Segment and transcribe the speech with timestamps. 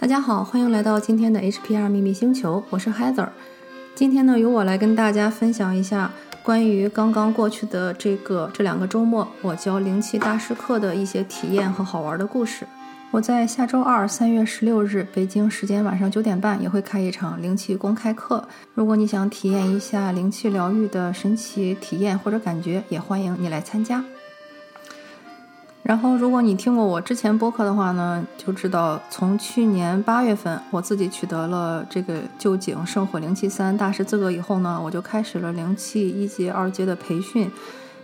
[0.00, 3.28] 大家好，欢迎来到今天的 HPR 秘密星球，我是 Heather。
[3.94, 6.10] 今天呢，由我来跟大家分享一下
[6.42, 12.66] 关于刚刚过去的这个这两个周末，我教灵气大师课的一些体验和好玩的故事。
[13.10, 18.42] 我在下周二三月十六日北京时间晚上九点半也会开一场灵气公开课。
[18.72, 24.02] 如果你想体验一下灵气疗愈的神奇体验或者感觉，也欢迎你来参加。
[25.90, 37.50] 然后，如果你听过我之前播客的话呢，就知道从去年八月份我自己取得了这个旧井圣火灵气三大师资格以后呢，我就开始了灵气一阶、二阶的培训。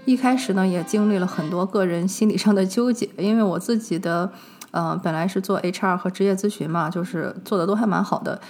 [0.05, 4.29] 一开始呢，也经历了很多个人心理上的纠结，因为我自己的，
[4.73, 8.41] 呃，本来是做 HR 和职业咨询嘛，就是做的都还蛮好的，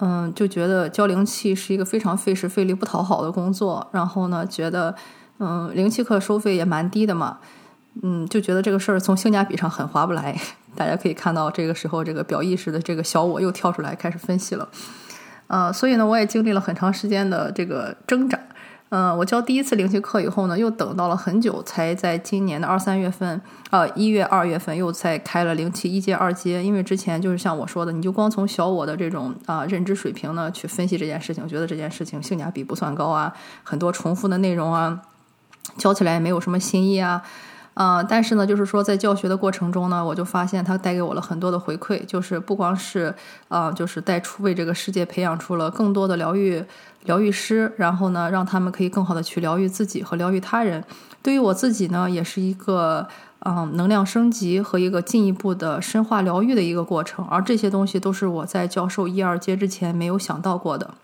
[0.00, 3.86] 嗯，就觉得教灵气是一个非常费时费力不讨好的工作。
[3.92, 4.94] 然后呢，觉得，
[5.40, 7.36] 嗯，灵气课收费也蛮低的嘛。
[8.02, 10.38] 嗯，就觉得这个事儿从性价比上很划不来。
[10.76, 14.68] 大家可以看到，这个时候这个表意识的这个小我又跳出来开始分析了。
[15.48, 18.38] 呃，所以呢，我也经历了很长时间的这个挣扎。
[18.90, 26.62] 嗯，我教第一次灵气课以后呢，又等到了很久，才在今年的二三月份，呃，一月、二月份又才开了灵气一阶、二阶。
[26.62, 35.02] 因为之前就是像我说的，你就光从小我的这种啊认知水平呢去分析这件事情，觉得这件事情性价比不算高啊，很多重复的内容啊，
[35.76, 37.22] 教起来也没有什么新意啊。
[37.78, 43.14] 啊，但是呢，就是说在教学的过程中呢，我就发现它带给我了很多的回馈，就是不光是
[43.46, 46.60] 啊，就是带出为这个世界培养出了更多的疗愈
[47.04, 50.82] 疗愈师，然后呢，让他们可以更好的去疗愈自己和疗愈他人。
[51.22, 53.06] 对于我自己呢，也是一个
[53.44, 57.24] 嗯能量升级和一个进一步的深化疗愈的一个过程。
[57.26, 60.94] 而这些东西都是我在教授一二阶之前没有想到过的。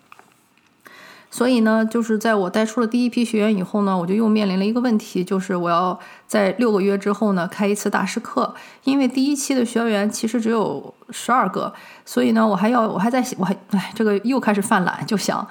[1.35, 8.55] 所以呢，就是在我带出了第一批学员以后呢，我就又面临了一个问题，就是我要在六个月之后呢开一次大师课，
[8.85, 11.75] 因为第一期的学员其实只有十二个，
[12.05, 15.45] 所以呢，我还要我还在我还哎，这个又开始犯懒，就想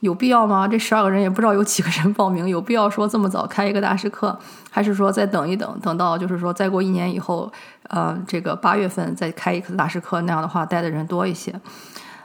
[0.00, 0.68] 有必要吗？
[0.68, 7.50] 这十二个人也不知道有几个人报名，有必要说这么早开一个大师课，还是说再等一等，等到就是说再过一年以后，
[7.88, 11.58] 呃，这个八月份再开一次大师课，那样的话带的人多一些。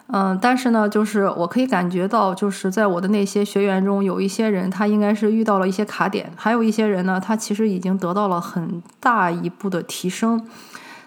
[0.07, 10.47] 嗯，但是呢，就是我可以感觉到，就是在我的那些学员中，有一些人他应该是遇到了一些卡点，还有一些人呢，他其实已经得到了很大一步的提升，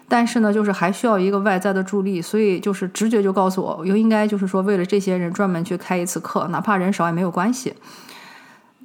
[0.09, 7.73] 但是呢，就是还需要一个外在的助力，所以就是直觉就告诉我，我应该就是说为了这些人专门去开一次课，哪怕人少也没有关系。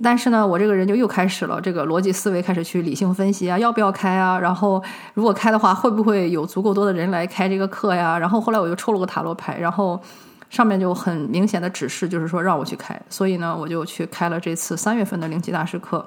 [0.02, 4.38] 但是呢，我这个人就又开始了这个逻辑思维，开始去理性分析啊，要不要开啊？
[4.38, 4.82] 然后
[5.14, 8.18] 如果开的话，会不会有足够多的人来开这个课呀？
[8.18, 10.00] 然后后来我就抽了个塔罗牌，然后
[10.50, 13.00] 上面就很明显的指示，就是说让我去开。
[13.08, 16.04] 所以呢，我就去开了这次三月份的灵气大师课。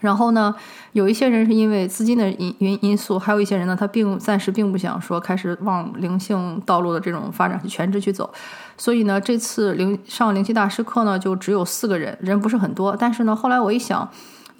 [0.00, 0.54] 然后呢，
[0.92, 8.28] 有一些人是因为资金的因因因素，还有一些人呢，他并暂时并不想说开始往灵性道路的这种发展去全职去走，
[8.76, 12.96] 所以呢，这次灵上灵气大师课呢，就只有四个人，人不是很多。
[12.98, 14.08] 但是呢，后来我一想。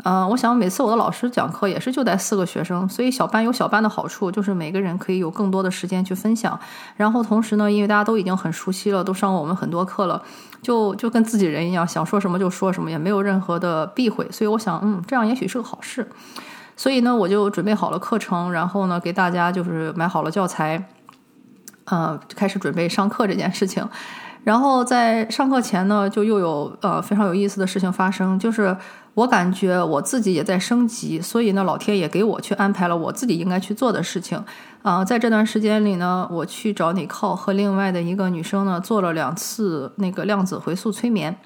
[0.03, 6.59] 嗯，我想每次我的老师讲课也是就带四个学生，所以小班有小班的好处，就是每个人可以有更多的时间去分享。
[6.97, 10.23] 然后同时呢，因为大家都已经很熟悉了，都上过我们很多课了，
[10.63, 14.27] 就就跟自己人一样，想说什么就说什么，也没有任何的避讳。
[14.31, 16.07] 所以我想，嗯，这样也许是个好事。
[16.77, 20.89] 所以呢，我就准备好了课程，然后呢，给大家就是买好了教材，
[21.85, 23.87] 呃，开始准备上课这件事情。
[24.45, 28.77] 然后在上课前呢，就又有呃非常有意思的事情发生，就是。
[29.15, 34.43] 我感觉我自己也在升级，所以呢，老天也给我去安排了我自己应该去做的事情。
[34.83, 41.37] 啊，在这段时间里呢，我去找你靠和另外的一个女生呢做了两次那个量子回溯催眠，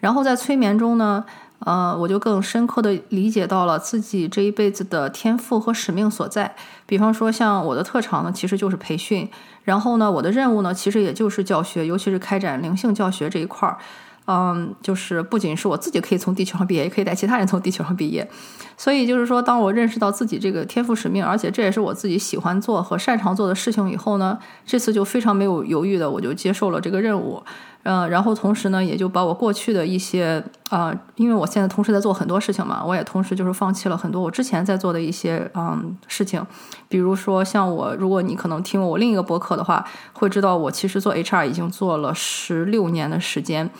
[0.00, 1.24] 然后在催眠中呢，
[1.60, 6.54] 呃，我就更深刻的理解到了自己这一辈子的天赋和使命所在。
[6.84, 9.30] 比方说，像我的特长呢，其实就是培训，
[9.62, 13.78] 然后呢，我的任务呢，其实也就是教学，尤其是开展灵性教学这一块儿。
[14.26, 18.28] 嗯，就是不仅是我自己可以从地球上毕业，也可以带其他人从地球上毕业。
[18.76, 27.42] 所以就是说，当我认识到自己这个天赋使命，而且这也是我自己喜欢做和擅长做的事情以后呢，这次就非常没有犹豫的，我就接受了这个任务。
[27.84, 36.44] 嗯，然后同时呢，也就把我过去的一些啊，因为我现在同时在做很多事情嘛，我也同时就是放弃了很多我之前在做的一些嗯事情。
[36.88, 39.84] 比如说，像我，如果你可能听过我另一个博客的话，
[40.14, 43.70] 会知道我其实做 HR 已经做了十六年的时间。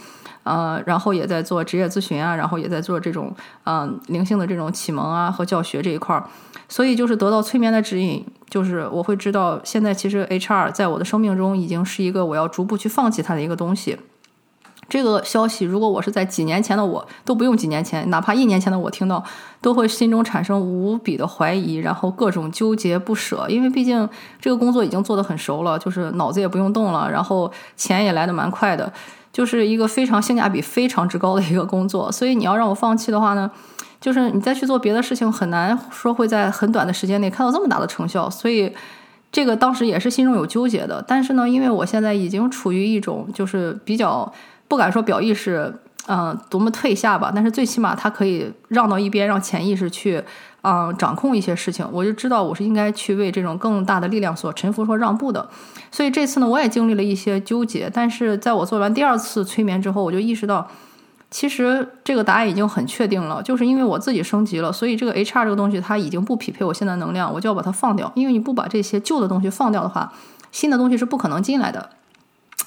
[0.44, 6.24] 呃，然后也在做职业咨询啊，然后也在做这种嗯灵性的这种启蒙啊和教学这一块儿，
[6.68, 13.98] 所以就是得到催眠的指引，就是我会知道现在其实 HR 在我的生命中已经是一个我要逐步去放弃它的一个东西。
[14.88, 19.22] 这个消息，如果我是在几年前的我，都不用几年前，哪怕一年前的我听到，
[19.60, 23.46] 都会心中产生无比的怀疑，然后各种纠结不舍。
[23.48, 24.08] 因为毕竟
[24.40, 28.92] 这个工作已经做得很熟了，就是脑子也不用动了，然后钱也来得蛮快的，
[29.32, 32.12] 就是一个非常性价比非常之高的一个工作。
[32.12, 33.50] 所以你要让我放弃的话呢，
[34.00, 38.28] 就是你再去做别的事情，很难说会在很短的时间内看到这么大的成效。
[38.28, 38.70] 所以
[39.32, 41.02] 这个当时也是心中有纠结的。
[41.08, 44.30] 但是呢，因为我现在已经处于一种就是比较。
[44.74, 45.72] 不敢说表意识，
[46.08, 50.20] 嗯，多么退下吧，但是最起码他可以让到一边，让潜意识去，
[50.62, 51.88] 嗯，掌控一些事情。
[51.92, 55.48] 我就知道我是应该去为这种更大的力量所臣服、说让步的。
[55.92, 57.88] 所以这次呢，我也经历了一些纠结。
[57.94, 60.68] 但是在我做完第二次催眠之后，我就意识到，
[61.30, 68.10] 其实这个答案已经很确定了，就是因为我自己升级了，所以这个 HR 这个东西它已经不匹配我现在能量，我就要把它放掉。
[68.16, 70.12] 因为你不把这些旧的东西放掉的话，
[70.50, 71.90] 新的东西是不可能进来的。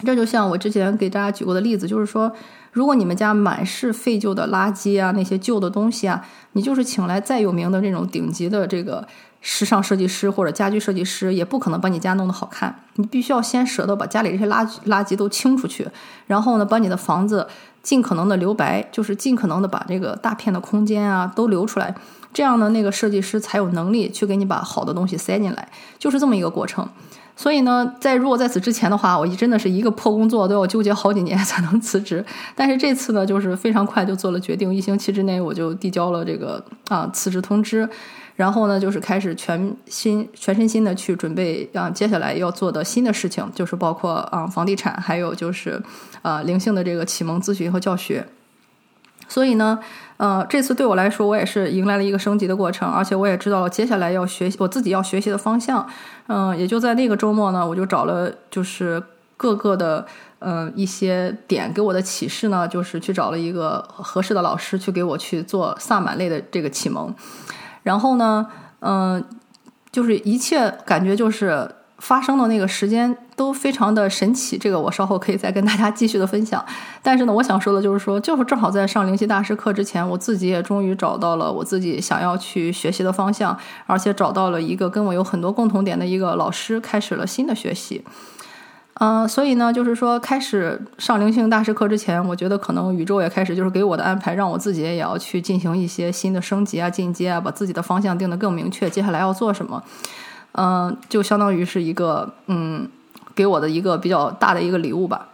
[0.06, 2.32] 这就像我之前给大家举过的例子，就是说，
[2.72, 9.08] 如果你们家满是废旧的垃圾啊，那些旧的东西啊，你就是请来再有名的这种顶级的这个
[9.42, 12.84] 时尚设计师或者家居设计师，也不可能把你家弄得好看。
[12.96, 15.88] 你必须要先舍得把家里这些垃垃圾都清出去，
[16.28, 17.48] 然后呢，把你的房子
[17.82, 21.96] 尽可能的留白，就是尽可能的把这个大片的空间啊都留出来，
[22.32, 26.88] 这样呢，那个设计师才有能力去给你把好的东西塞进来，就是这么一个过程。
[27.40, 32.26] 所以呢，在如果在此之前的话，我真的是一个破工作都要纠结好几年才能辞职。
[32.56, 37.88] 但是这次呢，就是非常快就做了决定，一星期之内我就递交了这个啊辞职通知，
[38.36, 45.80] 然后呢，就是开始全心全身心的去准备啊接下来要做的新的事情，就是包括啊房地产，还有就是
[46.24, 48.26] 啊灵性的这个启蒙咨询和教学。
[49.28, 49.80] 所以呢。
[50.18, 55.88] 呃，这次对我来说，我也是迎来了一个升级的过程，而且我也知道了接下来要学习我自己要学习的方向。
[56.26, 59.04] 嗯，也就在那个周末呢，我就找了就是
[59.38, 60.04] 各个的
[60.40, 67.14] 嗯一些点给我的启示呢，就是去找了一个合适的老师去给我去做萨满类的这个启蒙。
[67.84, 68.48] 然后呢，
[68.80, 69.24] 嗯，
[69.92, 71.70] 就是一切感觉就是。
[72.00, 76.64] 发生的那个时间都非常的神奇，这个我稍后可以再跟大家继续的分享。
[77.02, 88.04] 但是呢，我想说的就是说，就是正好在上灵犀大师课之前，我自己也终于找到了我自己想要去学习的方向，而且找到了一个跟我有很多共同点的一个老师，开始了新的学习。
[89.00, 99.84] 嗯，所以呢，就是说开始上灵性大师课之前，我觉得可能宇宙也开始就是给我的安排，让我自己也要去进行一些新的升级啊、进阶啊，把自己的方向定得更明确，接下来要做什么。
[100.58, 102.88] 嗯，就相当于是一个嗯，
[103.34, 105.30] 给我的一个比较大的一个礼物吧。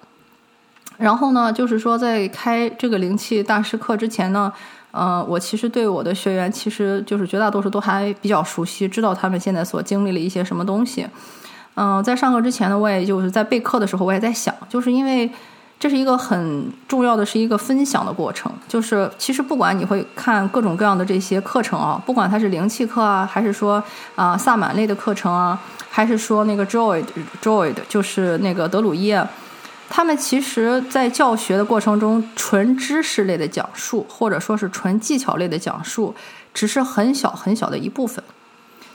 [0.97, 4.53] 然后呢，就是说在开这个灵气大师课之前呢，
[4.91, 11.07] 呃，我其实对我的学员，其实就是绝大多数都还比较熟悉，知道他们现在所经历了一些什么东西。
[11.75, 15.31] 嗯，在上课之前呢，我也就是在备课的时候，我也在想，就是因为。
[15.79, 18.49] 这是一个很重要的，是一个分享的过程。
[18.67, 23.83] 就是其实不管你会看各种各样的这些课程啊，不管它是灵气课啊，还是说
[24.15, 25.59] 啊萨满类的课程啊，
[25.89, 27.03] 还是说那个 Joy
[27.41, 29.13] Joy 就是那个德鲁伊，
[29.89, 36.15] 他们其实在教学的过程中，纯知识类的讲述，或者说是纯技巧类的讲述，
[36.53, 38.23] 只是很小很小的一部分。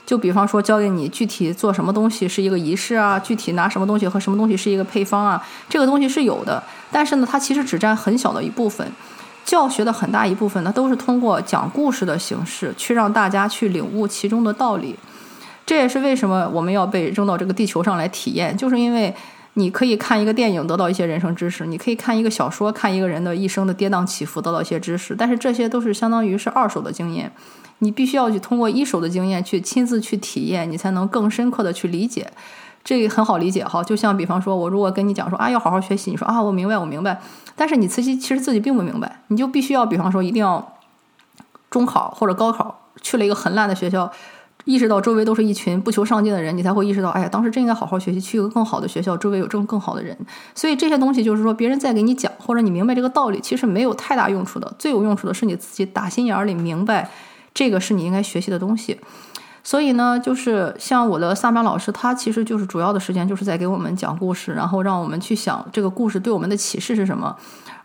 [0.09, 5.39] 就比方说，教给你具体做什么东西是一个仪式啊，具体拿什么东西和什么东西是一个配方啊，
[5.69, 8.91] 这个东西是有的，但是呢，它其实只占很小的一部分。
[9.45, 14.95] 教学的很大一部分呢，都是通过讲故事的形式去让大家去领悟其中的道理。
[15.63, 19.13] 这也是为什么我们要被扔到这个地球上来体验，就是因为
[19.53, 27.31] 你可以看一个电影得到一些人生知识，你可以看一个小说看一个人的一生的跌宕起伏得到一些知识，但是这些都是相当于是二手的经验。
[27.79, 32.31] 你必须要去通过一手的经验去亲自去体验，你才能更深刻的去理解。
[32.81, 37.19] 这很好理解哈，就像比方说，我如果跟你讲说啊，要好好学习，你说啊，我明白，我明白。
[37.55, 40.75] 但是你自己其实自己并不明白，你就必须要比方说，一定要
[41.69, 44.09] 中考或者高考去了一个很烂的学校，
[44.63, 50.17] 意识到周围都是一群不求上进的人，你才会意识到，哎呀，当时真应该好好学习，去一个更好的学校，周围有更更好的人。
[50.55, 54.73] 所以这些东西就是说，别人在给你讲，或者你明白这个道理，其实没有太大用处的。
[54.79, 57.09] 最有用处的是你自己打心眼儿里明白。
[57.59, 58.97] 这个是你应该学习的东西，
[59.61, 67.35] 所以呢，就是像我的萨满老师，他其实就是主要的时间就是在给我们讲故事，然后让我们去想这个故事对我们的启示是什么。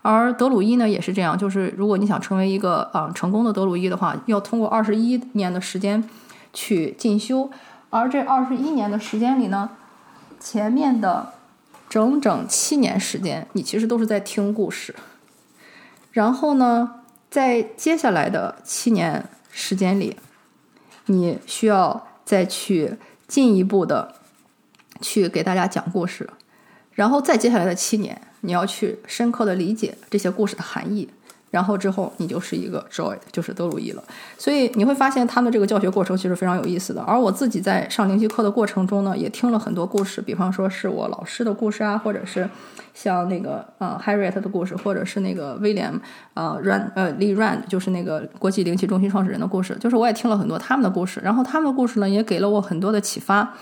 [0.01, 6.01] 而德鲁伊呢也是这样，就是如果你想成为一个啊成功的德鲁伊的话，要通过二十一年的时间
[6.53, 7.49] 去进修，
[7.89, 9.71] 而这二十一年的时间里呢，
[10.39, 11.33] 前面的
[11.89, 14.95] 整整七年时间，你其实都是在听故事，
[16.13, 19.27] 然后呢，在接下来的七年。
[19.57, 20.17] 时间里，
[21.05, 24.15] 你需要再去进一步的
[24.99, 26.29] 去给大家讲故事，
[26.91, 31.09] 然后再接下来的七年，你要去深刻的理解这些故事的含义。
[31.55, 34.03] 然后之后你就是一个 joy，就是德鲁伊了。
[34.37, 37.01] 所以你会发现他们这个教学过程其实非常有意思的。
[37.03, 42.49] 而我自己在上灵气课的过程中呢，也听了很多故事，比方说是我老师的故事啊，或者是
[42.93, 45.89] 像那个呃 Harriet 的故事，或者是那个威廉
[46.33, 49.77] 呃 Rand 呃 Lee Rand，就是那个国际灵气中心创始人的故事。
[49.79, 53.53] 就是我也听了很多他们的故事，然后他们的故事呢也给了我很多的启发。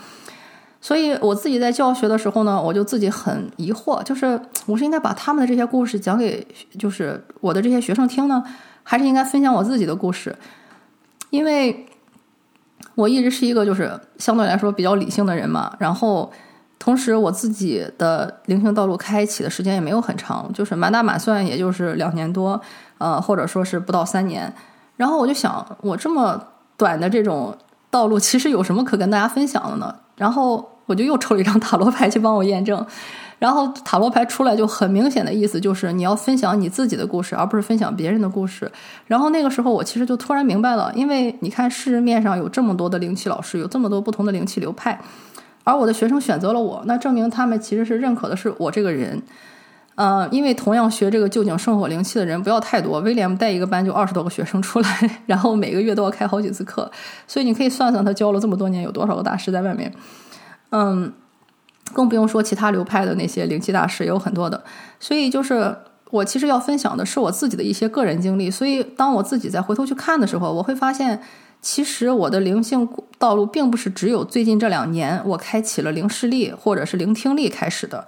[0.84, 6.46] 所以我自己在教学的时候呢，我就自己很疑惑，就是我是应该把他们的这些故事讲给
[6.78, 8.44] 就是我的这些学生听呢，
[8.82, 10.36] 还是应该分享我自己的故事？
[11.30, 11.86] 因为
[12.96, 16.30] 我一直是一个就是相对来说比较理性的人嘛，然后
[16.78, 22.60] 同时我自己的灵性道路开启的时间也没有很长，就是满打满算也就是两年多，
[22.98, 24.52] 呃，或者说是不到三年。
[24.98, 26.38] 然后我就想，我这么
[26.76, 27.56] 短的这种
[27.90, 29.96] 道路，其实有什么可跟大家分享的呢？
[30.16, 30.72] 然后。
[30.86, 32.84] 我就又抽了一张塔罗牌去帮我验证，
[33.38, 38.70] 然后塔罗牌出来就很明显的意思就是你要分享你自己的故事，而不是分享别人的故事。
[39.06, 45.00] 然后那个时候我其实就突然明白了，因为你看市面上有这么多的灵气老师，有这么多不同的灵气流派，
[45.64, 49.22] 而我的学生选择了我，那证明他们其实是认可的是我这个人。
[49.96, 56.90] 呃，因为同样学这个旧井圣火灵气的人不要太多，威廉带一个班就二十多个学生出来，然后每个月都要开好几次课，
[57.28, 59.92] 所以你可以算算他教了这么多年有多少个大师在外面。
[60.76, 61.12] 嗯，
[61.92, 64.64] 更不用说其他流派的那些灵气大师也有很多的，
[64.98, 65.76] 所以就是
[66.10, 68.50] 我其实要分享的是我自己的一些个人经历。
[68.50, 71.22] 所以当我自己再回头去看的时候，我会发现，
[71.62, 72.88] 其实我的灵性
[73.18, 78.04] 道路并不是只有最近这两年我开启了灵视力或者是灵听力开始的，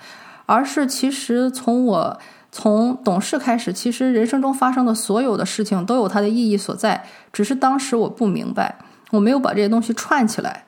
[0.47, 2.19] 而是其实从我
[2.51, 8.77] 从懂事开始，其实人生中发生的所有的事情都有它的意义所在，只是当时我不明白，
[9.13, 10.65] 我没有把这些东西串起来。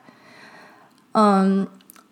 [1.11, 1.67] 嗯。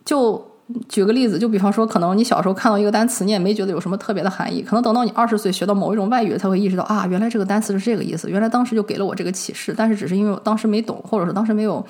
[0.07, 0.43] 就
[0.89, 4.63] 举个例子，就比方说，可能你小时候看到一个单词，你也没觉得有什么特别的含义。
[4.63, 8.31] 可能等到你二十岁学到某一种外语，才会意识到啊，原来这个单词是这个意思。
[8.31, 11.85] 原来当时就给了我这个启示，但是只是因为我当时没懂，或者说当时没有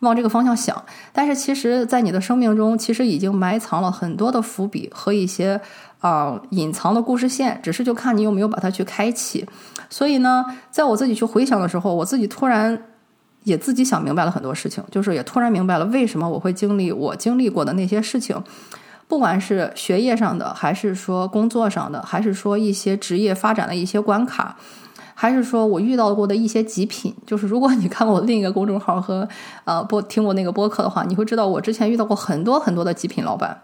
[0.00, 0.80] 往这个方向想。
[1.12, 5.60] 但是其实，在你的生命中，其实已经埋藏了很多的伏笔和一些
[6.00, 9.46] 啊隐藏的故事线，只是就看你有没有把它去开启。
[9.88, 12.82] 所以呢，在我自己去回想的时候，我自己突然。
[13.44, 18.40] 也自己想明白了很多事情，就是也突然明白了为什么我会经历我经历过的那些事情，
[19.08, 24.56] 不管是学业上的，还是说工作上的，还是说一些职业发展的一些关卡，
[25.14, 27.14] 还是说我遇到过的一些极品。
[27.26, 29.28] 就是如果你看过我另一个公众号和
[29.64, 33.60] 呃播听过那个播客的话，你会知道我之前遇到过很多很多的极品老板，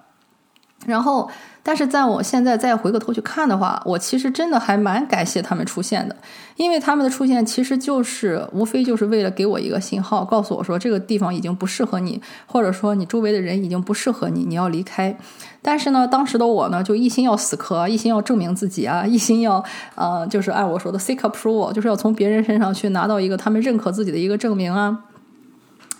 [0.86, 1.30] 然后。
[1.60, 6.16] 但是在我现在再回过头去看的话，我其实真的还蛮感谢他们出现的，
[6.56, 15.14] 因为他们的出现其实就是无非就是为了给我一个信号，告诉我说这个地方已经不适合你，或者说你周围的人已经不适合你，你要离开。
[15.60, 19.62] 但是呢，当时的我呢，就一心要死磕，一心要证明自己啊，一心要
[19.94, 25.04] 呃，就是按我说的 seek approval，就是要从别人身上去拿到一个他们认可自己的一个证明啊。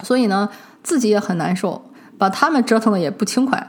[0.02, 0.48] 所以呢，
[0.82, 3.68] 自己也很难受，把他们折腾的也不轻快。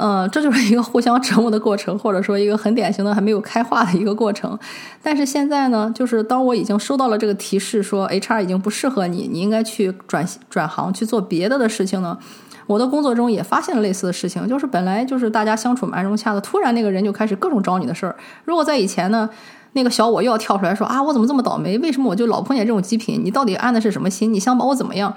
[0.00, 4.58] 嗯，这就是一个互相折磨的过程，或者说一个很典型的还没有开化的一个过程。
[5.02, 12.16] 但是现在呢，就是当我已经收到了这个提示，说 HR 已经不适合你，你应该去转转行去做别的的事情呢。
[12.66, 18.14] 我的工作中也发现了类似的事情，就是本来就是大家相处蛮融洽的，突然那个人就开始各种找你的事儿。
[18.44, 19.28] 如果在以前呢，
[19.72, 21.76] 那个小我又要跳出来说啊，我怎么这么倒霉？
[21.78, 23.20] 为什么我就老碰见这种极品？
[23.24, 24.32] 你到底安的是什么心？
[24.32, 25.12] 你想把我怎么样？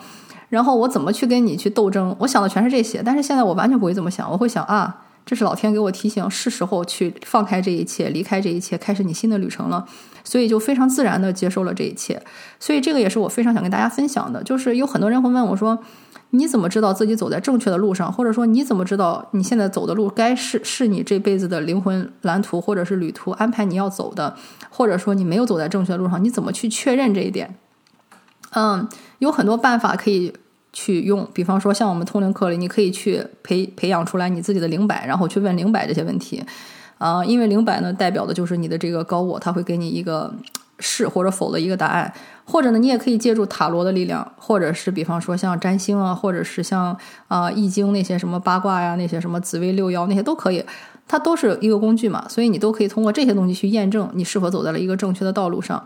[0.50, 2.16] 然后我怎么去跟你去斗争？
[2.20, 4.32] 我想的全是这些，但是现在我完全不会这么想。
[4.32, 9.86] 我会想啊，这是老天给我提醒，是时候去放开这一切，离开这一切，开始你新的旅程了。
[10.24, 12.22] 所以就非常自然的接受了这一切。
[12.60, 15.78] 所以这个也是我非常想跟大家分享的，就是有很多人会问我说，
[16.30, 18.12] 你怎么知道自己走在正确的路上？
[18.12, 24.36] 或者说你怎么知道你现在走的路该是是你这辈子的灵魂蓝图，或者是旅途安排你要走的？
[24.70, 27.58] 或者说你没有走在正确的路上，你怎么去确认这一点？
[28.56, 28.88] 嗯，
[29.24, 30.32] 有很多办法可以。
[30.76, 36.44] 去用，比方说像我们通灵课里，你可以去培培养出来你自己的灵摆，然后去问灵摆这些问题，
[36.98, 40.34] 啊，因为灵摆呢代表的就是你的这个高我，他会给你一个
[40.80, 42.12] 是或者否的一个答案，
[42.44, 50.66] 或者呢你也可以借助塔罗的力量，或者是比方说像占星啊，或者是像啊易经那些什么八卦呀，那些什么紫微六爻那些都可以，
[51.08, 55.86] 它都是一个工具嘛，所以你都可以通过这些东西去验证你是否走在了一个正确的道路上。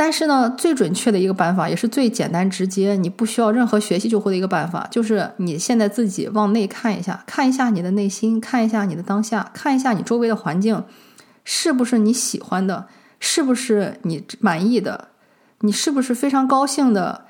[0.00, 10.84] 但是呢，最准确的一个办法，也是最简单直接，你不需要任何学习就会的一个办法，就是你现在自己往内看一下，看一下你的内心，看一下你的当下，看一下你周围的环境，
[11.42, 12.86] 是不是你喜欢的，
[13.18, 15.08] 是不是你满意的，
[15.62, 17.22] 你是不是非常高兴的？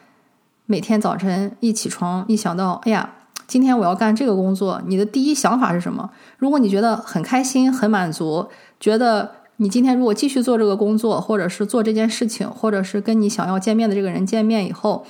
[0.66, 3.10] 每天早晨一起床，一想到，哎呀，
[3.46, 6.10] 今天我要干这个工作，你的第一想法是什么？
[6.36, 8.46] 如果你觉得很开心、很满足，
[8.78, 15.04] 觉得你今天如果继续做这个工作，或者是做这件事情，或者是跟你想要见面的这个人见面以后，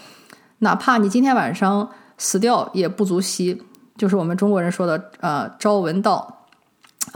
[0.60, 3.62] 哪怕你今天晚上死掉也不足惜，
[3.98, 6.37] 就是我们中国人说的呃“朝闻道”，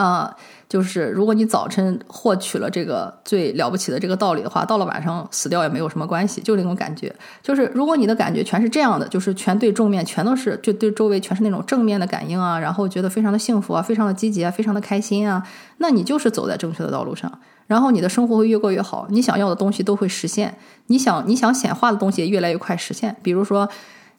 [0.03, 0.37] 啊。
[0.69, 7.15] 就是如果你早晨获取了这个最了不起的这个道理的话，到了晚上死掉也没有什么关系，就那种感觉。
[7.43, 17.31] 就是如果你的感觉全是这样的，就是全对正面，全都是就对周围全是那种正面的感应啊，然后觉得非常的幸福啊，非常的积极啊，非常的开心啊，那你就是走在正确的道路上，
[17.67, 20.57] 然后你的生活会越过越好，你想要的东西都会实现，
[20.87, 23.15] 你想你想显化的东西也越来越快实现。
[23.23, 23.69] 比如说，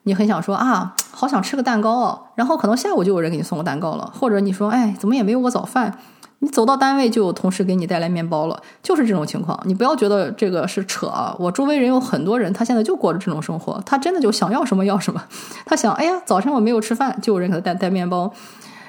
[0.03, 5.97] 你很想说啊， 好想吃个蛋糕哦，然后可能下午就有人给你送个蛋糕了，或者你说，哎，怎么也没有我早饭。
[6.39, 9.57] 你走到单位就有同事给你带来面包了，就是这种情况。
[9.63, 11.33] 你不要觉得这个是扯啊！
[11.39, 15.23] 我周围人有很多人，他现在就过着这种生活，他真的就想要什么要什么。
[15.65, 18.29] 他想，哎呀，早晨我没有吃饭，就有人给他带带面包。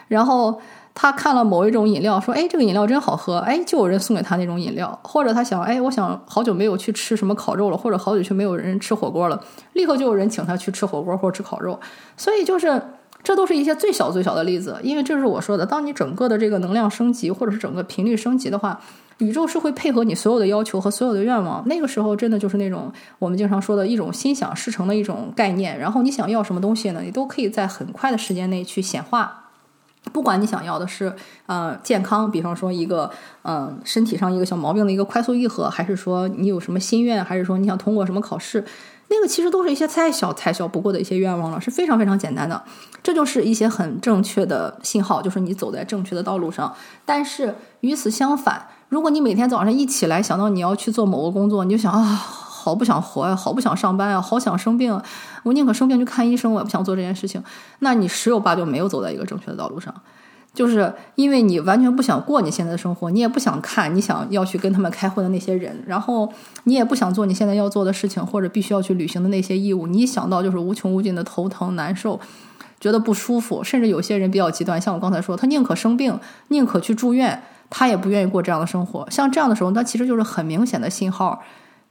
[0.09, 0.61] 然后
[0.95, 4.99] 他看了某一种饮料，说，哎，这个饮料真好喝，哎，就有人送给他那种饮料。
[5.03, 11.79] 或者他想，哎，我想好久没有去吃什么烤肉了，或者好久去没有人吃火锅了，立刻就有人请他去吃火锅或者吃烤肉。
[12.17, 12.81] 所以就是。
[13.23, 18.79] 这都是一些最小最小的例子，因为这是我说的，当你整个的这个能量升级，或者是整个频率升级的话，
[19.17, 21.67] 宇宙是会配合你所有的要求和所有的愿望。
[21.67, 25.79] 那个时候真的就是那种我们经常说的一种心想事成的一种概念。
[25.79, 27.01] 然后你想要什么东西呢？
[27.03, 29.44] 你都可以在很快的时间内去显化。
[30.12, 31.12] 不管你想要的是
[31.46, 33.11] 呃健康，比方说一个
[33.42, 38.64] 嗯身体上一个小毛病的一个快速愈合，还是说你有什么心愿，还是说你想通过什么考试。
[39.08, 42.61] 那个其实都是一些再小再小不过的一些愿望了，是非常非常简单的。
[43.02, 46.75] 这就是一些很正确的信号，就是你走在正确的道路上。
[47.04, 52.18] 但是与此相反，如果你每天早上一起来想到你要去做某个工作，你就想啊，
[52.64, 54.99] 好不想活呀，好不想上班呀，好想生病，
[55.42, 57.42] 我宁可生病去看医生，我也不想做这件事情。
[57.80, 59.94] 那你十有八九没有走在一个正确的道路上。
[60.54, 72.21] 就是因为你完全不想过你现在的生活，你也不想看你想要去跟他们开会的那些人，然后你也不想做你现在要做的事情或者必须要去履行的那些义务，你一想到就是无穷无尽的头疼难受，
[72.78, 76.16] 觉得不舒服，甚至有些人比较极端，像我刚才说，他宁可生病，
[76.49, 79.11] 宁可去住院，他也不愿意过这样的生活。
[79.11, 81.43] 像这样的时候，那其实就是很明显的信号，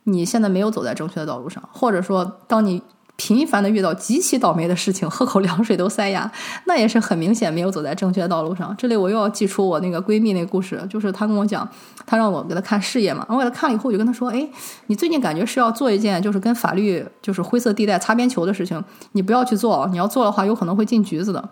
[0.05, 2.81] 你现在没有走在正确的道路上，或者说当你。
[3.15, 6.29] 频繁的遇到极其倒霉的事情，喝口凉水都塞牙，
[6.65, 8.75] 那也是很明显没有走在正确的道路上。
[8.75, 11.65] 这里我又要记出我那个闺蜜那故事，就是她跟我讲，
[12.07, 14.49] 她让我给她看事业嘛，我给她看了以后，我就跟她说，哎，
[14.87, 21.49] 你最近感觉是要做一件就是跟法律就是灰色地带擦边球的事情，你不要去做，你要做的话有可能会进局子的。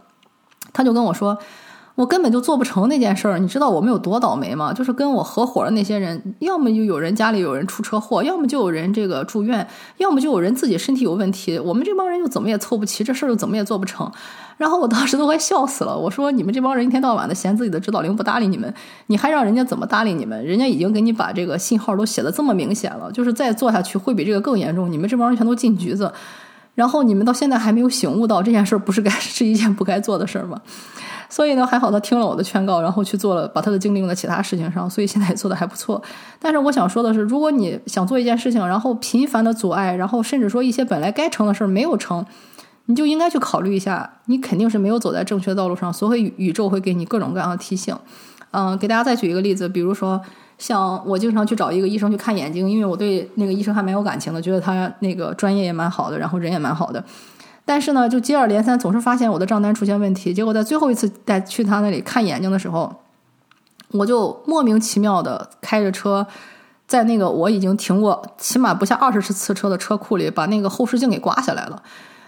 [0.74, 1.38] 她就跟我说。
[1.96, 4.72] 我根本就做不成那件事儿，你知道我们有多倒霉吗？
[4.72, 11.60] 就是跟我合伙的那些人，要么就有人家里有人出车祸，要么就有人这个住院，要么就有人自己身体有问题。
[11.60, 14.10] 我们这帮人又怎么也凑不齐，这事儿又怎么也做不成。
[14.58, 18.74] 然后我当时都快笑死了，我说你们这帮人一天到晚的嫌自己的指导灵不搭理你们，
[19.08, 20.44] 你还让人家怎么搭理你们？
[20.46, 24.92] 人家已经给你把这个信号都写的这么明显了，就是再做下去会比这个更严重。
[24.92, 26.12] 你们这帮人全都进局子，
[26.76, 30.62] 然后你们到现在还没有醒悟到这件事儿不是该 是一件不该做的事儿吗？
[31.32, 36.00] 所以呢，还好他听了我的劝告，然后去做了，把他的精力用在其他事情上，所以现在也做的还不错。
[36.40, 42.26] 但是我想说的是，如果你想做一件事情，然后频繁的阻碍，然后甚至说一些本来该成的事儿没有成，
[42.88, 45.92] 你就应该去考虑一下，你肯定是没有走在正确的道路上。
[45.94, 47.96] 所以宇宙会给你各种各样的提醒。
[48.52, 50.22] 嗯，给大家再举一个例子，比如说
[50.58, 57.02] 像我经常去找一个医生去看眼睛，因为我对那个医生还蛮有感情的，觉得他那个专业也蛮好的，然后人也蛮好的。
[57.64, 60.34] 但是呢，就接二连三，总是发现我的账单出现问题。
[60.34, 62.94] 结果在最后一次带去他那里看眼睛的时候，
[63.92, 66.26] 我就莫名其妙的开着车，
[66.88, 71.82] 在那个我已经停过起码不下二十次车的车库里，把那个后视镜给刮下来了。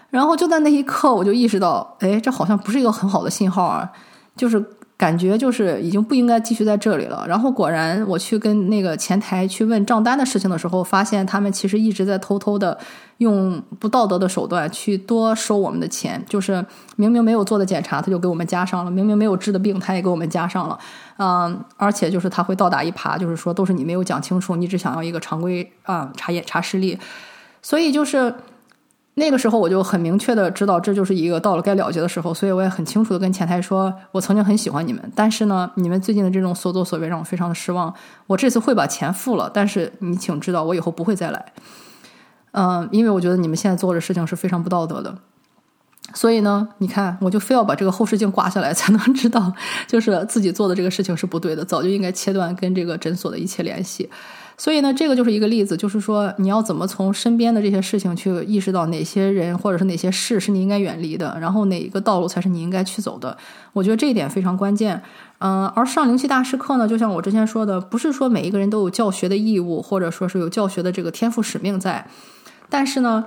[0.09, 3.91] 然后就在那一刻，我就意识到，哎，这好像不是一个很好的信号啊，
[4.35, 4.63] 就是。
[5.03, 7.25] 感觉就是已经不应该继续在这里了。
[7.27, 12.77] 然后果然，我去跟那个前台去问账单的事情的时候，发现他们其实一直在偷偷的
[13.17, 16.23] 用不道德的手段去多收我们的钱。
[16.29, 20.79] 就是明明没有做的检查，他就给我们加上了；明明没有治的病，他也给我们加上了。
[21.17, 26.97] 嗯，而且就是他会倒打一耙，就是说都是你没有讲清楚，你只想要一个常规啊查验查视力。
[27.61, 28.33] 所以就是。
[29.15, 37.93] 那个时候我就很明确的知道，这就是一个到了该了结的时候，所以我也很清楚的跟前台说，我曾经很喜欢你们，但是呢，你们最近的这种所作所为让我非常的失望。
[38.25, 41.45] 我这次会把钱付了，但是你请知道，我以后不会再来。
[42.53, 45.15] 嗯，因为我觉得你们现在做的事情是非常不道德的。
[46.13, 49.51] 所以呢，你看，我就非要把这个后视镜挂下来，才能知道，
[49.87, 54.09] 就是自己做的这个事情是不对的，早就应该切断跟这个诊所的一切联系。
[54.55, 63.35] 所以呢，这个就是一个例子，就是说你要怎么从身边的这些事情去意识到哪些人或者是哪些事是你应该远离的，然后哪一个道路才是你应该去走的。
[63.71, 65.01] 我觉得这一点非常关键。
[65.39, 72.05] 嗯，而上灵气大师课呢，就像我之前说的，不是说每一个人都有教学的义务，或者说是有教学的这个天赋使命在，
[72.69, 73.25] 但是呢，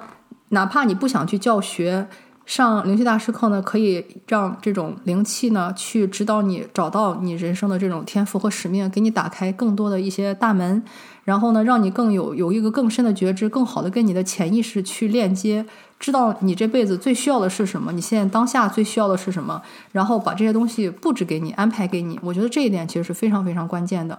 [0.51, 2.07] 哪怕你不想去教学。
[2.47, 10.81] 上灵气大师课呢，可以让这种灵气呢去指导你找到你人生的这种天赋和使命，给你打开更多的一些大门，
[11.25, 15.67] 然后呢，让你更有有一个更深的觉知，更好的跟你的潜意识去链接，
[15.99, 22.17] 知道你这辈子最需要的是什么，你现在当下最需要的是什么，然后把这些东西布置给你，安排给你。
[22.23, 24.17] 我觉得这一点其实是非常非常关键的。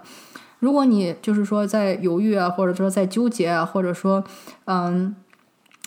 [0.60, 4.22] 如果你就是说在犹豫啊，或者说在纠结啊，或者说
[4.66, 5.16] 嗯。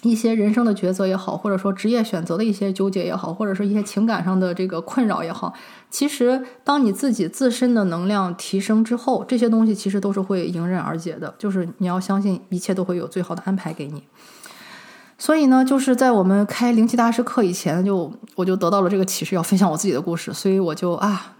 [0.02, 5.52] 一些人生的抉择也好，或者说职业选择的一些纠结也好，或者是一些情感上的这个困扰也好，
[5.90, 11.34] 其实当你自己自身的能量提升之后，这些东西其实都是会迎刃而解的。
[11.38, 14.02] 就是你要相信，一切都会有最好的安排给你。
[15.18, 21.34] 所以呢，就是在我们开灵气大师课以前，就我就得到了这个启示，要分享我自己的故事，所以我就啊，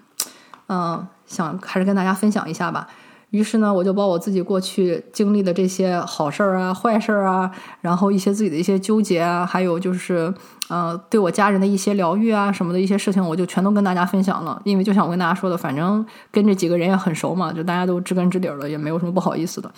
[0.69, 2.89] 嗯，想还是跟大家分享一下吧。
[3.31, 10.35] 于是呢，我就把我自己过去经历的这些好事儿啊、坏事儿啊，然后一些自己的一些纠结啊，还有就是，
[10.69, 14.61] 呃，对我家人的一些疗愈啊什么的一些事情，我就全都跟大家分享了。
[14.65, 19.71] 因为就像我跟大家说的，反正跟这几个人也很熟嘛，就大家都知根知底儿的，也没有什么不好意思的。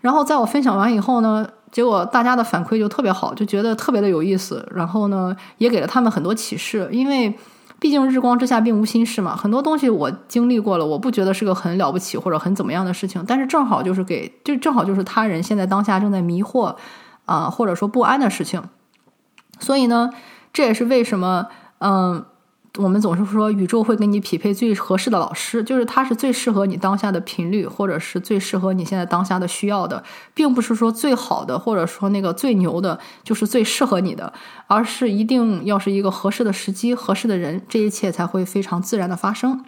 [0.00, 4.64] 然后在我分享完以后呢，结果大家的反馈就特别好，就觉得特别的有意思。
[4.72, 7.34] 然后呢，也给了他们很多启示，因为。
[7.84, 13.22] 毕竟日光之下并无新事嘛，很多东西我经历过了，我不觉得是个很了不起或者很怎么样的事情。
[13.28, 16.74] 但是正好就是给，就正好就是他人现在当下正在迷惑
[17.26, 18.62] 啊，或者说不安的事情。
[19.58, 20.08] 所以呢，
[20.50, 21.48] 这也是为什么，
[21.80, 22.24] 嗯。
[22.76, 30.02] 我们总是说宇宙会给你匹配最合适的老师，就是他是最适合你当下的频率，或者是最适合你现在当下的需要的，
[30.34, 34.32] 并不是说最好的，或者说那个最牛的，就是最适合你的，
[34.66, 39.64] 而是一定要是一个合适的时机、合适的人，这一切才会非常自然的发生。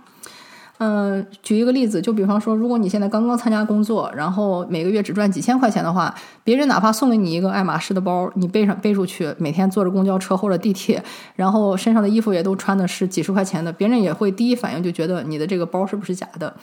[0.79, 11.03] 嗯，举一个例子，就比方说，如果你现在刚刚参加工作，然后每个月只赚几千块钱的话，别人哪怕送给你一个爱马仕的包，你背上背出去，每天坐着公交车或者地铁，
[11.35, 16.55] 然后身上的衣服也都穿的是几十块钱的，别人也会第一反应就觉得你的这个包是不是假的。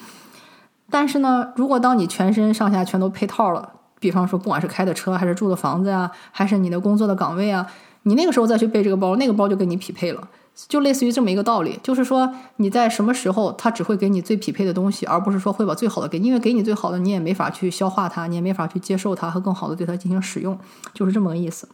[0.92, 3.68] 但是呢，如果当你全身上下全都配套了，
[4.00, 7.66] 比方说不管是开的车，还是住的房子啊，还是你的工作的岗位啊，
[8.04, 10.22] 你那个时候再去背这个包，那个包就跟你匹配了。
[10.68, 20.58] 就类似于这么一个道理，就是说你在什么时候，他只会给你最匹配的东西，而不是说会把最好的给，因为给你最好的，你也没法去消化它，你也没法去接受它和更好的对它进行使用，
[20.94, 21.68] 就是这么个意思。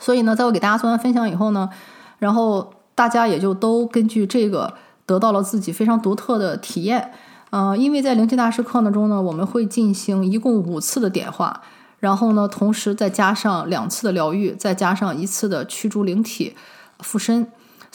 [0.00, 1.70] 所以呢，在我给大家做完分享以后呢，
[2.18, 4.74] 然后大家也就都根据这个
[5.06, 7.12] 得到了自己非常独特的体验。
[7.50, 11.62] 嗯，因为在灵气大师课呢中呢，我们会进行一共五次的点化，
[12.00, 16.56] 然后呢，同时再加上两次的疗愈，再加上一次的驱逐灵体
[16.98, 17.46] 附身。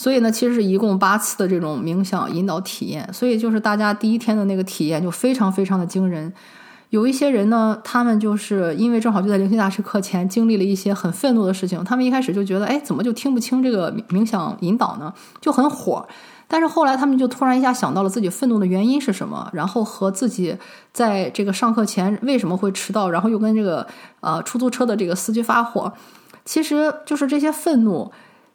[0.01, 3.07] 所以呢，其实是一共八次的这种冥想引导体验。
[3.13, 6.33] 所以就是大家第一天的那个体验就非常非常的惊人。
[6.89, 15.13] 有一些人呢，他们就是因为正好就在灵性大师课前经历了一些很愤怒的事情，他们一开始就觉得，哎，怎么就听不清这个冥想引导呢？
[15.39, 16.03] 就很火。
[16.47, 20.57] 但是后来他们就突然一下想到了自己愤怒的原因是什么，然后和自己
[20.91, 23.85] 在这个上课前为什么会迟到，然后又跟这个
[24.21, 25.93] 呃出租车的这个司机发火，
[26.43, 28.11] 其实就是这些愤怒。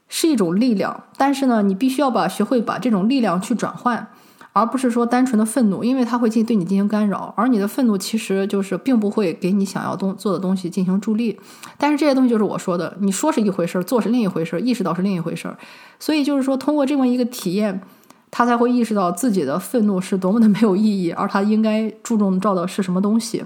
[0.09, 4.07] 是一种力量，但是呢，你必须要把学会把这种力量去转换，
[4.53, 11.39] 而不是说单纯的愤怒，因为它会进对你进行干扰，而你的愤怒其实就是并不会给你想要东做的东西进行助力。
[11.77, 15.59] 但是这些东西就是我说的，你说是一回事儿，做是另一回事儿，意识到是另一回事儿。
[15.99, 17.83] 所以就是说，通过这么一个体验，
[18.31, 23.45] 他才会意识到自己的愤怒是多么的没有意义，而他应该注重照的是什么东西。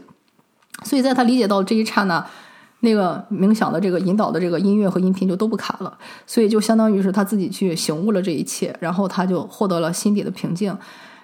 [0.85, 2.25] 所以在他理解到这一刹那。
[2.81, 5.93] 那个冥想的这个引导的这个音乐和音频就都不卡了，
[6.27, 10.77] 所以就相当于是他自己去醒悟了这一切，然后他就获得了心底的平静。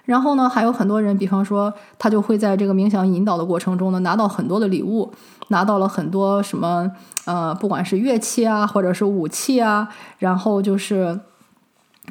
[0.05, 5.11] 然后呢，还有很多人，比方说他就会在这个冥想引导的过程中呢，拿到很多的礼物，
[5.49, 6.89] 拿到了很多什么
[7.25, 9.89] 呃，不管是乐器啊，或者是武器啊，
[10.19, 11.19] 然后就是。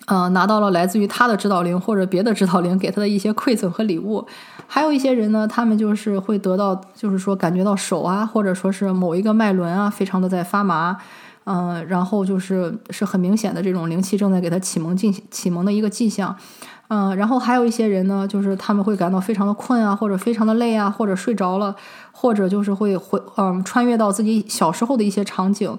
[0.05, 4.25] 嗯，拿到了来自于他的指导灵或者别的指导灵给他的一些馈赠和礼物，
[4.69, 10.97] 还有一些人呢，他们就是会得到，就是说感觉到手啊，或者说是某一个脉轮啊，非常的在发麻，
[11.45, 16.37] 嗯，然后就是是很明显的这种灵气正在给他启蒙进行启蒙的一个迹象，
[16.89, 21.75] 嗯，然后还有一些人呢，就是他们会感到非常的困啊，或者非常的累啊，或者睡着了，
[22.13, 25.77] 或者就是会回嗯穿越到自己小时候的一些场景。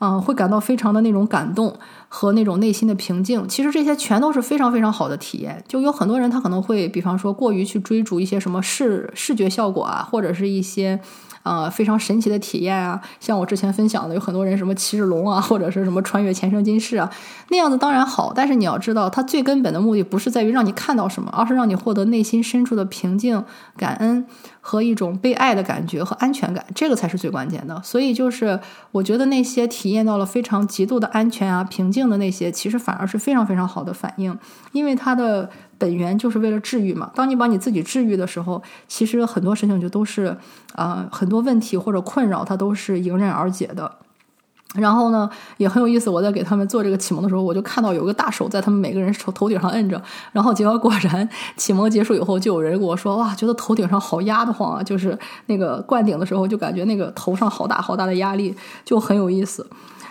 [0.00, 1.76] 嗯，会感到非常的那种感动，
[2.08, 5.62] 和那种内心的平静，其实这些全都是非常非常好的体验。
[5.66, 11.00] 就有很多人他可能会，比方说过于去追逐一些什么视视觉效果啊，或者是一些。
[11.48, 13.00] 呃，非常神奇的体验啊！
[13.18, 17.10] 像我之前分享的，有很多人什么骑着龙啊，或者是什么穿越前生今世啊，
[17.48, 18.34] 那样子当然好。
[18.34, 23.42] 但是你要知道，它最根本的目的不是在于让你看到什么，而是让你获得内心深处的平静、
[23.78, 24.26] 感恩
[24.60, 27.80] 和一种被爱的感觉和安全感，这个才是最关键的。
[27.82, 28.60] 所以就是，
[28.92, 34.38] 我觉得那些体验到了非常极度的安全啊、平静的那些，其实反而是非常非常好的反应，
[34.72, 35.48] 因为它的。
[35.78, 37.10] 本源就是为了治愈嘛。
[37.14, 40.36] 当你把你自己治愈的时候，其实很多事情就都是，
[40.74, 43.90] 啊，很多问题或者困扰，它都是迎刃而解的。
[44.74, 46.10] 然后呢，也很有意思。
[46.10, 50.00] 我在给他们做这个启蒙的时候，我就看到有个大手在他们每个人头头顶上摁着。
[50.30, 59.66] 然后结果果然，启蒙结束以后，就有人跟我说：“哇，觉得头顶上好压得慌啊！”就是那个灌顶的时候，就感觉那个头上好大好大的压力，就很有意思。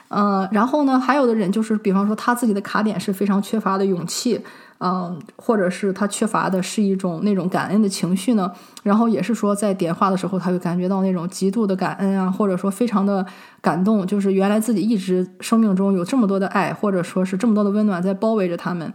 [0.09, 4.41] 嗯，然后呢，还有的人就是，比方说他自己的卡点是非常缺乏的勇气。
[4.79, 8.51] 嗯，或者是他缺乏的是一种那种感恩的情绪呢？
[8.83, 13.25] 然后也是说，在点化的时候，他会感觉到那种极度的感恩啊，或者说非常的
[13.59, 18.93] 感动，就是原来自己一直生命中有这么多的爱，或者说是这么多的温暖在包围着他们，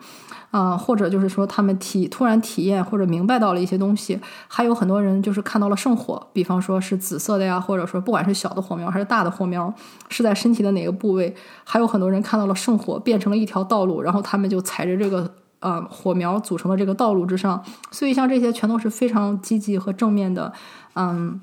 [0.52, 4.20] 啊，或者就是说他们体突然体验或者明白到了一些东西。
[4.46, 9.74] 还有很多人就是看到了圣火，比方说是紫色的呀，或者说不管是小的火苗还是大的火苗，
[10.08, 11.34] 是在身体的哪个部位？
[11.64, 15.28] 还有很多人看到了圣火变成了一条道路，然后他们就踩着这个。
[15.62, 20.52] 呃，火苗组成的这个道路之上，所以像这些全都是非常积极和正面的，
[20.94, 21.40] 嗯，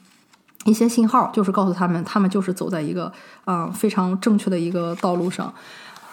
[0.65, 3.11] 一些信号，就是告诉他们，他们就是走在一个
[3.45, 5.53] 嗯非常正确的一个道路上。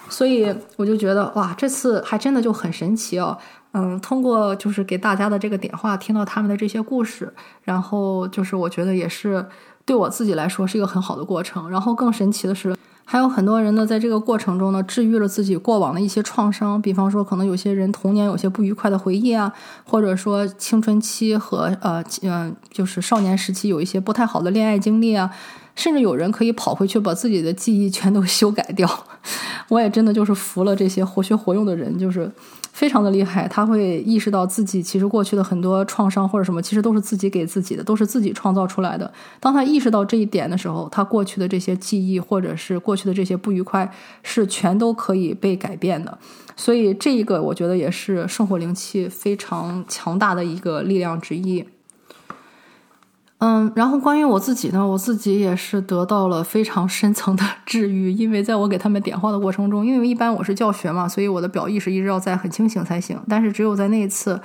[0.09, 3.37] 所以我就觉得，哇，这次还真的就很神奇哦。
[3.73, 9.45] 嗯，通过就是给大家的这个点话，听到他们的这些故事，然后就是我觉得也是
[9.85, 11.69] 对我自己来说是一个很好的过程。
[11.69, 12.77] 然后更神奇的是。
[13.09, 19.53] 还有很多人呢，在这个过程中呢，治愈了自己过往的一些创伤，比方说，可能有些人童年有些不愉快的回忆啊，
[19.85, 25.31] 或者说青春期和呃嗯，就是少年时期有一些不太好的恋爱经历啊。
[25.77, 28.89] 甚至有人可以跑回去把自己的记忆全都修改掉，
[29.69, 32.33] 我也真的就是服了这些活学活用的人，就是
[32.77, 33.49] 非常的厉害。
[33.49, 39.11] 他会意识到自己其实过去的很多创伤或者什么，其实都是自己给自己的，都是自己创造出来的。
[39.41, 43.91] 当他意识到这一点的时候，他过去的这些记忆或者是过去的这些不愉快
[44.23, 46.19] 是全都可以被改变的。
[46.55, 51.65] 所以这一个我觉得也是圣火灵气非常强大的一个力量之一。
[53.39, 63.21] 嗯，然后关于我自己呢，我自己也是得到了非常深层的 治愈，因为在我给他们点化的过程中，因为一般我是教学嘛，所以我的表意识一直要在很清醒才行。
[63.29, 64.41] 但是只有在那一次，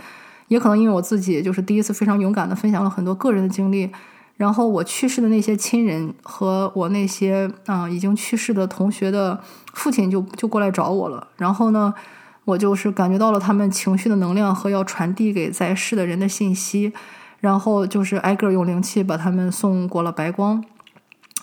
[0.50, 3.90] 也可能因为我自己就是第一次非常勇敢的分享了很多个人的经历，
[4.36, 9.40] 然后我去世的那些亲人和我那些啊已经去世的同学的
[9.72, 11.94] 父亲就就过来找我了，然后呢，
[12.44, 16.92] 我就是感觉到了他们情绪的能量和要传递给在世的人的信息。
[17.42, 20.64] 然后就是挨个用灵气把他们送过了白光，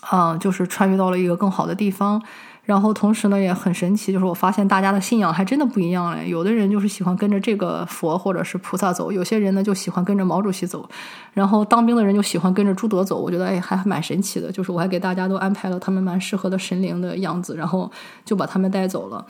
[0.01, 2.19] 啊，就是穿越到了一个更好的地方。
[2.63, 6.29] 然后同时呢也很神奇，就是我发现大家的信仰还真的不一样嘞。
[6.29, 10.87] 有的人就是喜欢跟着这个佛或者是菩萨走，有些人呢就喜欢跟着毛主席走，
[11.33, 13.19] 然后当兵的人就喜欢跟着朱德走。
[13.19, 17.91] 我觉得哎还蛮神奇的，就是我还给大家都安排了他们蛮适合的神灵的样子，然后
[18.23, 19.25] 就把他们带走了。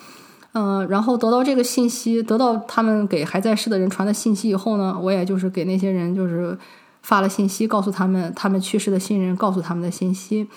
[0.54, 6.58] 嗯，然后得到这个信息，得到他们给还在世的人传的信息以后呢，我也就是给那些人就是
[7.04, 10.48] 发了信息，告诉他们他们去世的亲人告诉他们的信息，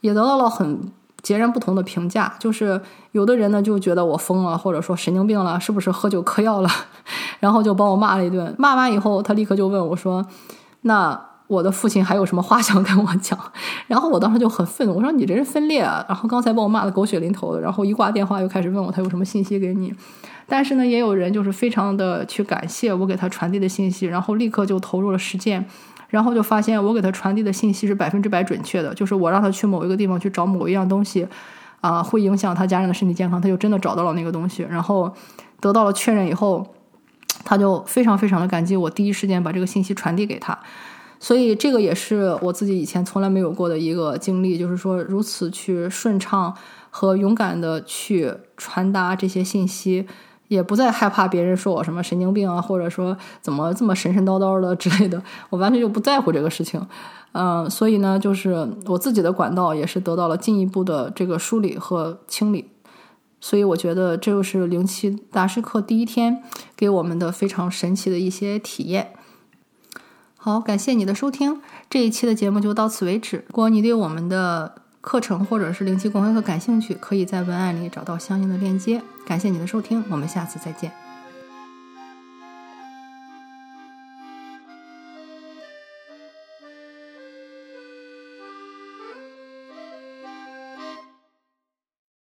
[0.00, 0.80] 也得到了很
[1.22, 2.32] 截然不同的评价。
[2.38, 6.70] 就是有的人呢就觉得我疯了，或者说神经病了，是不是喝酒嗑药了？
[7.40, 8.54] 然后就把我骂了一顿。
[8.58, 10.24] 骂完以后，他立刻就问我说
[10.82, 13.38] ：“那？”我的父亲还有什么话想跟我讲？
[13.86, 16.04] 然后我当时就很愤怒，我说你这人分裂啊！
[16.08, 19.92] 然后刚才把我骂的狗血淋头的，然后一挂电话又开始问我他有什么信息给你。
[20.46, 25.64] 但是呢，也有人就是非常的去感谢我给他传递的信息，然后立刻就投入了实践，
[26.08, 31.26] 然后就发现我给他传递的信息是百分之百准确的，就是我让他去某一个地方去找某一样东西，
[31.80, 35.12] 啊，会影响他家人的身体健康，他就真的找到了那个东西，然后
[35.60, 36.66] 得到了确认以后，
[37.44, 40.58] 他就非常非常的感激我第一时间把这个信息传递给他。
[41.22, 46.52] 所以这个也是我自己以前从来没有过的一个经历，就是说如此去顺畅
[46.90, 50.04] 和勇敢的去传达这些信息，
[50.48, 56.84] 也不再害怕别人说我什么神经病啊，或者说怎么这么神神叨叨的之类的，我完全就不在乎这个事情。
[57.30, 62.68] 嗯，所以呢，就是我自己的管道也是得到了进一步的这个梳理和清理。
[63.40, 66.42] 所以我觉得这就是灵气大师课第一天
[66.76, 69.12] 给我们的非常神奇的一些体验。
[70.44, 73.44] 好，感谢你的收听，这一期的节目就到此为止。
[73.46, 79.00] 如果你对我们的课程或者是灵气共学课感兴趣，可以在文案里找到相应的链接。
[79.24, 80.90] 感谢你的收听，我们下次再见。